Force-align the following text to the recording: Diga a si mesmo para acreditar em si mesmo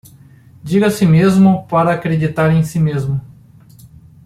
Diga 0.63 0.87
a 0.87 0.89
si 0.89 1.05
mesmo 1.05 1.67
para 1.67 1.93
acreditar 1.93 2.49
em 2.51 2.63
si 2.63 2.79
mesmo 2.79 3.21